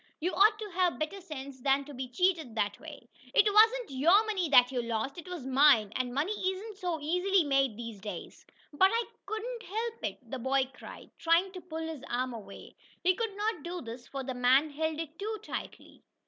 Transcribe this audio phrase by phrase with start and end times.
[0.19, 3.07] "You ought to have better sense than to be cheated that way!
[3.35, 7.43] It wasn't your money that you lost, it was mine, and money isn't so easily
[7.43, 8.43] made these days!"
[8.73, 12.77] "But I couldn't help it!" the boy cried, trying to pull his arm away.
[13.03, 16.01] He could not do this, for the man held it too tightly.